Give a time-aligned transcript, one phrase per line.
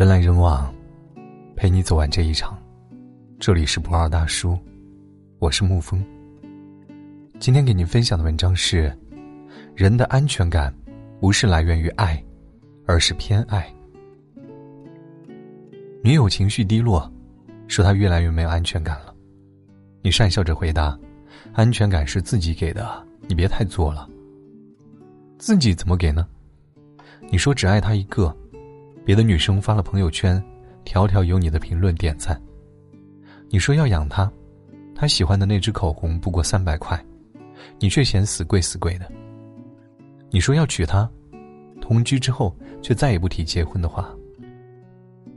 [0.00, 0.74] 人来人往，
[1.54, 2.58] 陪你走完这一场。
[3.38, 4.58] 这里是不二大叔，
[5.38, 6.02] 我是沐风。
[7.38, 8.90] 今天给您分享的文章是：
[9.74, 10.74] 人的安全感
[11.20, 12.18] 不是来源于爱，
[12.86, 13.70] 而是偏爱。
[16.02, 17.06] 女友情绪低落，
[17.68, 19.14] 说她越来越没有安全感了。
[20.00, 20.98] 你讪笑着回答
[21.52, 24.08] ：“安全感是自己给的，你别太作了。”
[25.36, 26.26] 自己怎么给呢？
[27.30, 28.34] 你说只爱他一个。
[29.10, 30.40] 别的女生发了朋友圈，
[30.84, 32.40] 条条有你的评论点赞。
[33.48, 34.30] 你说要养他，
[34.94, 37.04] 他喜欢的那支口红不过三百块，
[37.80, 39.10] 你却嫌死贵死贵的。
[40.30, 41.10] 你说要娶她，
[41.80, 44.14] 同居之后却再也不提结婚的话。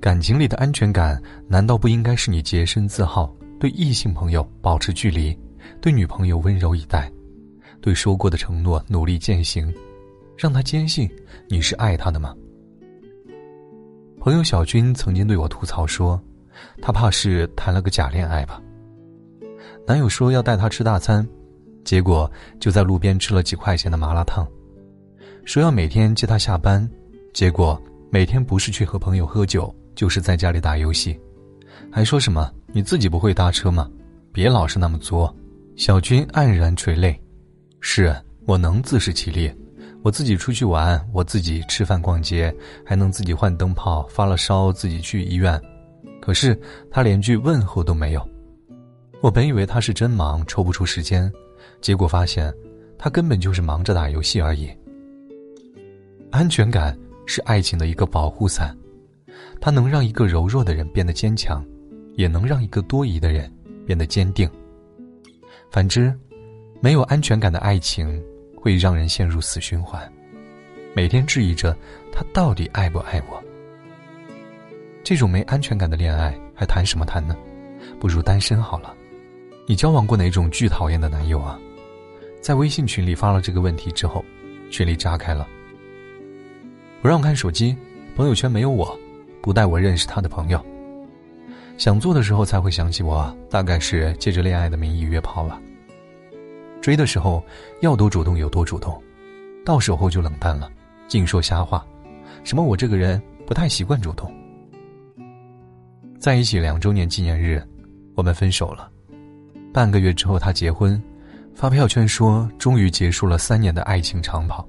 [0.00, 5.32] 感情里的安全感，难道不应该是你洁身自好，对异性朋友保持距离，
[5.80, 7.08] 对女朋友温柔以待，
[7.80, 9.72] 对说过的承诺努力践行，
[10.36, 11.08] 让他坚信
[11.48, 12.34] 你是爱他的吗？
[14.20, 16.20] 朋友小军曾经对我吐槽说
[16.82, 18.60] ：“他怕是谈了个假恋爱吧。”
[19.88, 21.26] 男友说要带她吃大餐，
[21.84, 22.30] 结果
[22.60, 24.44] 就在路边吃了几块钱的麻辣烫；
[25.46, 26.86] 说要每天接她下班，
[27.32, 31.18] 结果每天不是去和朋友喝酒，就是在家里打游戏，
[31.90, 33.88] 还说什么“你自己不会搭车吗？
[34.32, 35.34] 别老是那么作。”
[35.76, 37.18] 小军黯然垂泪
[37.80, 38.14] ：“是
[38.44, 39.50] 我能自食其力。”
[40.02, 45.60] 我自己出去玩，我自己吃饭逛街，还能自己换灯泡，发了烧自己去医院。
[46.20, 46.58] 可是
[46.90, 48.28] 他连句问候都没有。
[49.20, 51.30] 我本以为他是真忙，抽不出时间，
[51.82, 52.52] 结果发现
[52.96, 54.70] 他根本就是忙着打游戏而已。
[56.30, 58.74] 安全感是爱情的一个保护伞，
[59.60, 61.62] 它能让一个柔弱的人变得坚强，
[62.14, 63.52] 也能让一个多疑的人
[63.84, 64.48] 变得坚定。
[65.70, 66.14] 反之，
[66.80, 68.22] 没有安全感的爱情。
[68.60, 70.10] 会让人陷入死循环，
[70.94, 71.76] 每天质疑着
[72.12, 73.42] 他到底爱不爱我。
[75.02, 77.36] 这种没安全感的恋爱还谈什么谈呢？
[77.98, 78.94] 不如单身好了。
[79.66, 81.58] 你交往过哪种巨讨厌的男友啊？
[82.40, 84.24] 在微信群里发了这个问题之后，
[84.70, 85.48] 群里炸开了。
[87.00, 87.74] 不让看手机，
[88.14, 88.98] 朋友圈没有我，
[89.40, 90.64] 不带我认识他的朋友。
[91.78, 95.58] 想做的时候才会想起我，大概是借着恋爱的名义约炮了。
[96.80, 97.44] 追的时候
[97.80, 99.00] 要多主动有多主动，
[99.64, 100.70] 到手后就冷淡了，
[101.06, 101.84] 净说瞎话，
[102.42, 104.32] 什么我这个人不太习惯主动。
[106.18, 107.62] 在一起两周年纪念日，
[108.14, 108.90] 我们分手了，
[109.72, 111.00] 半个月之后他结婚，
[111.54, 114.66] 发朋友圈说终于结束了三年的爱情长跑，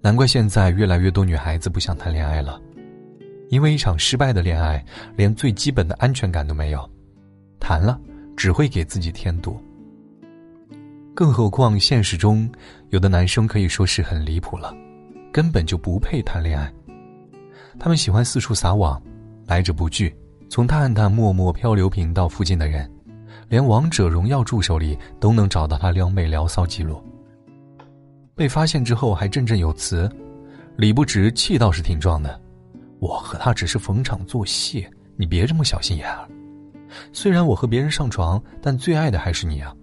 [0.00, 2.60] 难怪现在越来越多女孩子不想谈恋爱了，
[3.48, 4.84] 因为一场失败的恋爱
[5.14, 6.90] 连最基本的安全感都没有，
[7.58, 7.98] 谈了
[8.36, 9.58] 只会给自己添堵。
[11.16, 12.46] 更何况，现实中
[12.90, 14.76] 有的男生可以说是很离谱了，
[15.32, 16.70] 根本就不配谈恋爱。
[17.78, 19.02] 他们喜欢四处撒网，
[19.46, 20.14] 来者不拒，
[20.50, 22.86] 从探探、陌陌、漂流瓶到附近的人，
[23.48, 27.02] 连王者荣耀助手里都能找到他撩妹聊骚记录。
[28.34, 30.10] 被发现之后还振振有词，
[30.76, 32.38] 理不直，气倒是挺壮的。
[32.98, 36.28] 我和他只是逢场作戏，你别这么小心眼儿。
[37.10, 39.74] 虽然我和别人上床，但最爱的还是你啊。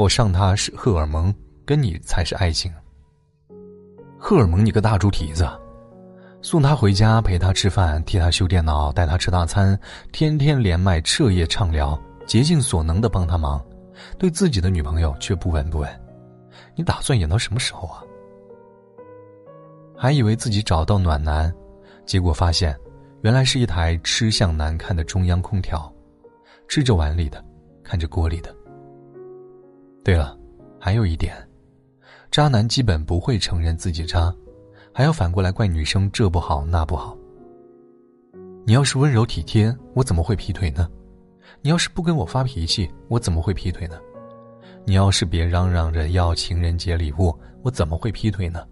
[0.00, 1.30] 我上他是荷尔蒙，
[1.66, 2.72] 跟你才是爱情。
[4.18, 5.46] 荷尔蒙，你个大猪蹄子！
[6.40, 9.78] 送他回家，陪他吃饭，替他修电脑，带他吃大餐，
[10.10, 13.62] 天天连麦，彻夜畅聊，竭尽所能的帮他忙，
[14.18, 16.00] 对自己的女朋友却不闻不问。
[16.74, 18.00] 你打算演到什么时候啊？
[19.94, 21.54] 还以为自己找到暖男，
[22.06, 22.74] 结果发现，
[23.20, 25.94] 原来是一台吃相难看的中央空调，
[26.68, 27.44] 吃着碗里的，
[27.84, 28.56] 看着锅里的。
[30.02, 30.36] 对了，
[30.78, 31.36] 还有一点，
[32.30, 34.34] 渣男基本不会承认自己渣，
[34.94, 37.16] 还要反过来怪女生这不好那不好。
[38.64, 40.88] 你要是温柔体贴，我怎么会劈腿呢？
[41.60, 43.98] 你要是不跟我发脾气，我怎么会劈腿呢？
[44.86, 48.66] 你要是别嚷嚷着要情人节礼物，我怎么会劈腿呢？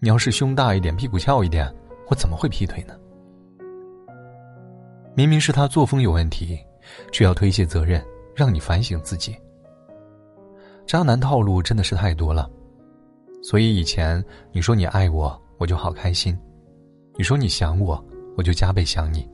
[0.00, 1.72] 你要是胸大一点，屁股翘一点，
[2.08, 2.94] 我怎么会劈腿呢？
[5.14, 6.58] 明明是他作风有问题，
[7.12, 8.04] 却要推卸责任，
[8.34, 9.36] 让你反省自己。
[10.86, 12.48] 渣男套路真的是太多了，
[13.42, 16.32] 所以以前你说你爱我，我就好开心；
[17.16, 18.02] 你说你想我，
[18.36, 19.28] 我就加倍想你。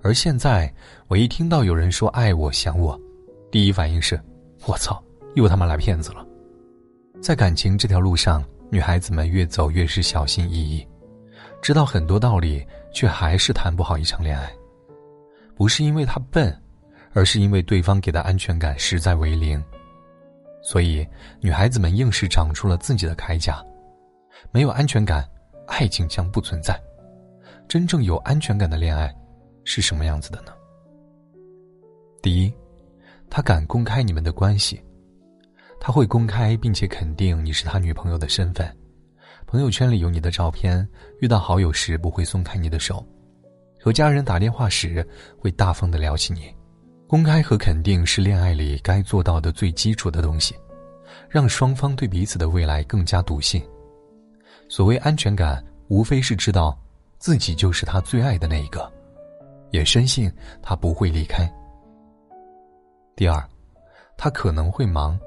[0.00, 0.72] 而现在，
[1.08, 2.98] 我一听到有人说爱我、想我，
[3.50, 4.18] 第一反应是：
[4.64, 5.02] 我操，
[5.34, 6.24] 又他妈来骗子了！
[7.20, 10.86] 在感情这条路上，女孩子们越走越是小心翼翼，
[11.60, 12.64] 知道很多道理，
[12.94, 14.50] 却还是谈不好一场恋爱。
[15.56, 16.56] 不是因为他笨，
[17.12, 19.62] 而是因为对方给的安全感实在为零。
[20.62, 21.06] 所以，
[21.40, 23.64] 女孩子们硬是长出了自己的铠甲，
[24.50, 25.26] 没有安全感，
[25.66, 26.80] 爱情将不存在。
[27.66, 29.14] 真正有安全感的恋爱
[29.64, 30.52] 是什么样子的呢？
[32.20, 32.52] 第一，
[33.30, 34.82] 他敢公开你们的关系，
[35.80, 38.76] 他会公开并且肯定你是他女朋友的身份，
[39.46, 40.86] 朋友圈里有你的照片，
[41.20, 43.02] 遇到好友时不会松开你的手，
[43.80, 45.06] 和家人打电话时
[45.38, 46.52] 会大方的聊起你。
[47.10, 50.54] 公开和肯定是恋爱里该做到的最基础的东西，
[51.28, 53.60] 让双方对彼此的未来更加笃信。
[54.68, 56.78] 所谓安全感，无非是知道
[57.18, 58.88] 自己就是他最爱的那一个，
[59.72, 61.52] 也深信他不会离开。
[63.16, 63.44] 第二，
[64.16, 65.18] 他可能会忙，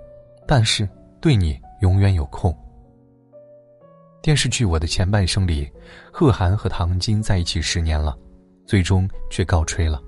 [0.47, 0.88] 但是
[1.19, 2.57] 对你永远有空。
[4.21, 5.69] 电视剧《我的前半生》里，
[6.13, 8.18] 贺涵和唐晶在一起十年了，
[8.65, 10.01] 最终却告吹了。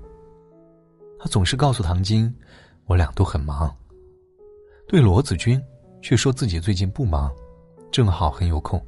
[1.26, 2.32] 他总是告诉唐晶，
[2.84, 3.76] 我俩都很忙。
[4.86, 5.60] 对罗子君，
[6.00, 7.34] 却说自己最近不忙，
[7.90, 8.80] 正好很有空。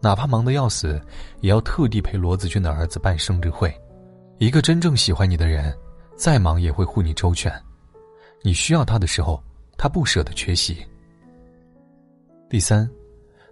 [0.00, 0.98] 哪怕忙得要死，
[1.42, 3.70] 也要特地陪罗子君的儿子办生日会。
[4.38, 5.76] 一个真正喜欢你的人，
[6.16, 7.52] 再忙也会护你周全。
[8.40, 9.38] 你需要他的时候，
[9.76, 10.78] 他不舍得缺席。
[12.48, 12.88] 第三，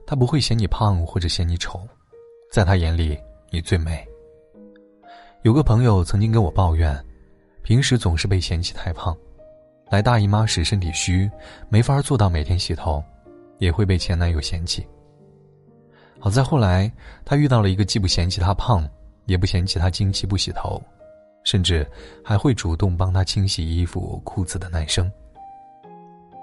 [0.06, 1.86] 他不会嫌你胖或者嫌你丑，
[2.50, 3.18] 在他眼里
[3.50, 4.02] 你最美。
[5.42, 6.98] 有个朋友曾经跟我抱怨。
[7.62, 9.16] 平时总是被嫌弃太胖，
[9.88, 11.30] 来大姨妈时身体虚，
[11.68, 13.02] 没法做到每天洗头，
[13.58, 14.86] 也会被前男友嫌弃。
[16.18, 16.90] 好在后来，
[17.24, 18.88] 她遇到了一个既不嫌弃她胖，
[19.26, 20.82] 也不嫌弃她经期不洗头，
[21.44, 21.86] 甚至
[22.24, 25.10] 还会主动帮她清洗衣服裤子的男生。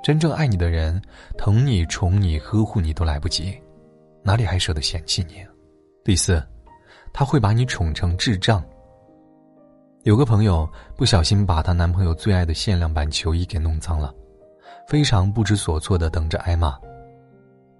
[0.01, 1.01] 真正爱你的人，
[1.37, 3.57] 疼你、宠你、呵护你都来不及，
[4.23, 5.45] 哪里还舍得嫌弃你？
[6.03, 6.41] 第四，
[7.13, 8.63] 他会把你宠成智障。
[10.03, 14.13] 有个朋友不小心把她男朋友最爱的限量版球衣给弄脏了，
[14.87, 16.79] 非常不知所措的等着挨骂。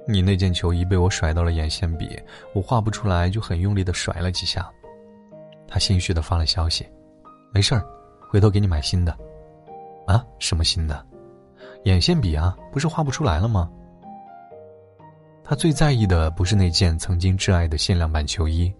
[0.06, 2.20] 你那件球衣被我甩到了眼线笔，
[2.54, 4.70] 我画不出来，就很用力的甩了几下。
[5.66, 6.86] 他心虚的发了消息
[7.54, 7.86] ：“没事儿，
[8.30, 9.18] 回头给你买新的。”
[10.06, 11.06] 啊，什么新的？
[11.86, 13.70] 眼线笔啊，不是画不出来了吗？
[15.42, 18.72] 他最在意的不是那件曾经挚爱的限量版球衣，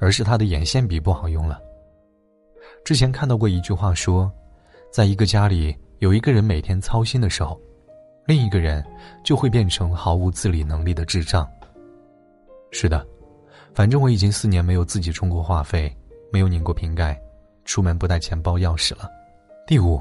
[0.00, 1.60] 而是他的眼线笔不好用了。
[2.84, 4.30] 之前看到过一句话说，
[4.90, 7.60] 在一个家里有一个人每天操心的时候，
[8.26, 8.84] 另一个人
[9.22, 11.48] 就会变成毫无自理能力的智障。
[12.70, 13.06] 是的，
[13.74, 15.94] 反正我已经四年没有自己充过话费，
[16.32, 17.20] 没有拧过瓶盖，
[17.64, 19.08] 出门不带钱包钥匙了。
[19.66, 20.00] 第五，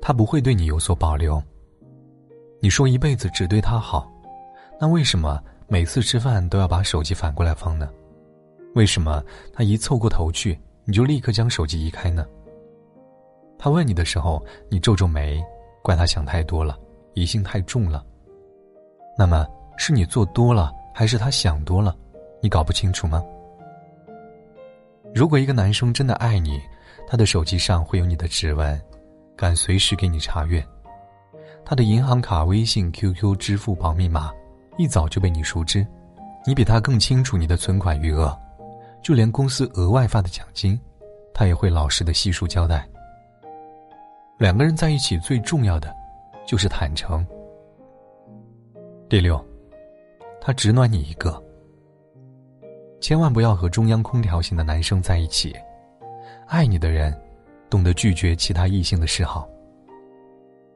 [0.00, 1.42] 他不会对你有所保留。
[2.60, 4.08] 你说一辈子只对他好，
[4.80, 7.88] 那为什么每次吃饭都要把手机反过来放呢？
[8.74, 10.56] 为什么他一凑过头去？
[10.90, 12.26] 你就立刻将手机移开呢？
[13.56, 15.40] 他问你的时候，你皱皱眉，
[15.84, 16.76] 怪他想太多了，
[17.14, 18.04] 疑心太重了。
[19.16, 19.46] 那么
[19.78, 21.94] 是你做多了，还是他想多了？
[22.42, 23.24] 你搞不清楚吗？
[25.14, 26.60] 如果一个男生真的爱你，
[27.06, 28.82] 他的手机上会有你的指纹，
[29.36, 30.60] 敢随时给你查阅。
[31.64, 34.32] 他的银行卡、微信、QQ、支付宝密码，
[34.76, 35.86] 一早就被你熟知。
[36.44, 38.36] 你比他更清楚你的存款余额。
[39.02, 40.78] 就连公司额外发的奖金，
[41.34, 42.86] 他也会老实的悉数交代。
[44.38, 45.94] 两个人在一起最重要的，
[46.46, 47.26] 就是坦诚。
[49.08, 49.42] 第六，
[50.40, 51.42] 他只暖你一个。
[53.00, 55.54] 千万不要和中央空调型的男生在一起。
[56.46, 57.18] 爱你的人，
[57.68, 59.48] 懂得拒绝其他异性的示好。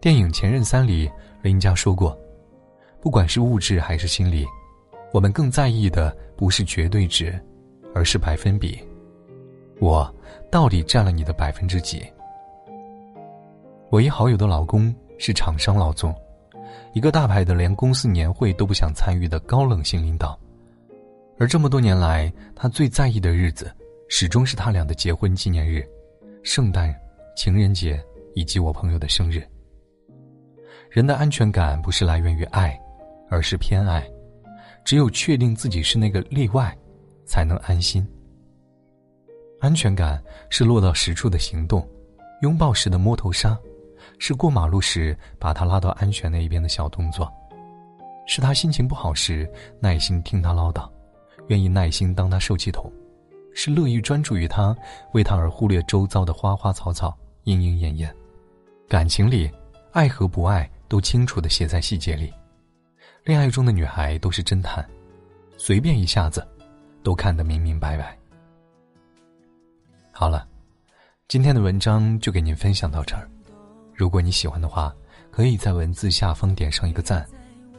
[0.01, 1.11] 电影《前任三》里，
[1.43, 2.19] 林佳说过
[3.01, 4.47] ：“不管是物质还是心理，
[5.13, 7.39] 我们更在意的不是绝对值。”
[7.95, 8.79] 而是百分比，
[9.79, 10.13] 我
[10.51, 12.05] 到底占了你的百分之几？
[13.89, 16.13] 我一好友的老公是厂商老总，
[16.93, 20.37] 一个大牌的连公司年会都不想参与的高冷型领导，
[21.39, 23.73] 而这么多年来，他最在意的日子，
[24.09, 25.87] 始终是他俩的结婚纪念日、
[26.43, 26.93] 圣诞、
[27.37, 28.03] 情人节
[28.35, 29.41] 以及我朋友的生日。
[30.91, 32.77] 人的安全感不是来源于爱，
[33.31, 34.05] 而是偏爱，
[34.85, 36.77] 只有确定自己是那个例外。
[37.25, 38.07] 才能安心。
[39.61, 41.89] 安全感是落到实处的行动，
[42.43, 43.59] 拥抱时的摸头杀，
[44.19, 47.33] 是过马路时把他拉到安全那一边的小动作，
[48.27, 49.51] 是他心情不好时
[49.81, 50.87] 耐心听他唠叨，
[51.49, 52.93] 愿意耐心当他受气筒，
[53.55, 54.77] 是乐意专注于他，
[55.13, 58.15] 为他而忽略周遭的花花草草、莺莺燕燕。
[58.87, 59.51] 感情里，
[59.93, 62.31] 爱和不爱都清楚的写在细节里。
[63.25, 64.87] 恋爱中的女孩都是侦探，
[65.57, 66.47] 随便一下子。
[67.05, 68.19] 都看得明明白白。
[70.11, 70.49] 好了，
[71.29, 73.31] 今天的文章就给您分享到这儿。
[73.95, 74.93] 如果你喜欢的话，
[75.31, 77.25] 可以在文字下方点上一个赞，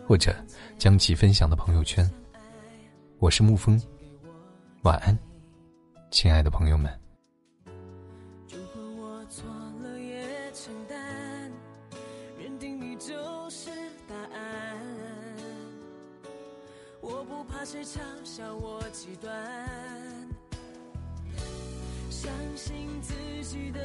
[0.07, 0.33] 或者
[0.77, 2.09] 将其分享到朋友圈。
[3.17, 3.81] 我是沐风，
[4.83, 5.17] 晚安。
[6.11, 7.04] 亲爱的朋友们。
[17.65, 19.33] 谁嘲笑我极端，
[22.11, 23.79] 相信自己的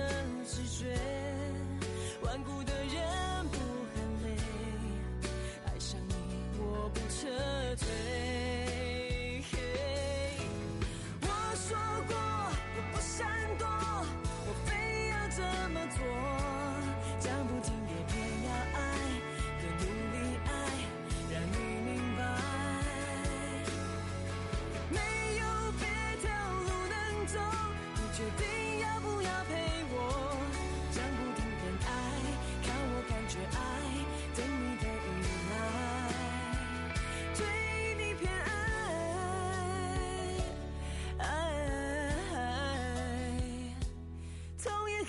[0.47, 0.95] 直觉，
[2.23, 3.57] 顽固的人不
[3.95, 4.37] 喊累，
[5.65, 6.15] 爱上你
[6.59, 7.27] 我不撤
[7.77, 8.10] 退。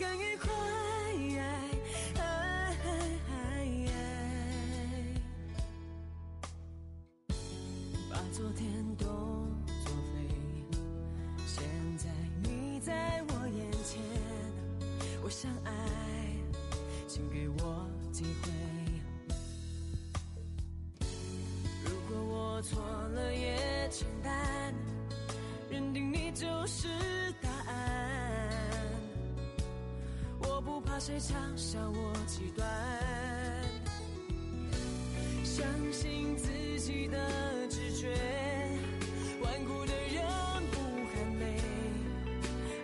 [0.01, 0.49] 更愉快。
[8.09, 8.67] 把昨天
[8.97, 9.05] 都
[9.85, 10.25] 作废，
[11.45, 11.63] 现
[11.97, 12.09] 在
[12.41, 14.01] 你在我眼前，
[15.23, 15.70] 我想爱，
[31.03, 32.63] 谁嘲笑我极端，
[35.43, 36.47] 相信自
[36.79, 37.17] 己的
[37.67, 38.15] 直觉。
[39.41, 40.23] 顽固的人
[40.69, 40.77] 不
[41.11, 41.59] 喊累，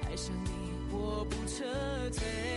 [0.09, 0.49] 爱上你
[0.91, 1.63] 我不撤
[2.09, 2.56] 退。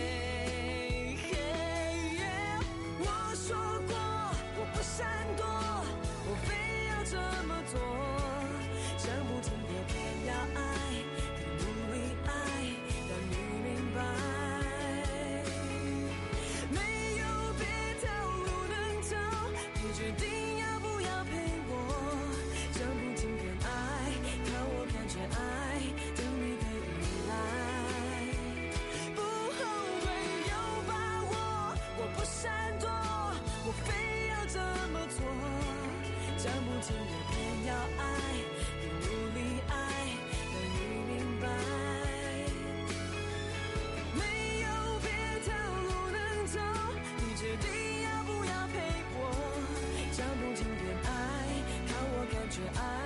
[38.79, 39.73] 更努力爱
[40.53, 41.47] 你明白
[44.13, 44.67] 没有
[45.01, 45.09] 别
[45.83, 46.59] 路能走
[47.17, 48.75] 你决定要不要陪
[49.13, 49.19] 我
[50.11, 51.09] 讲不听偏爱
[51.87, 53.00] 靠我感觉爱。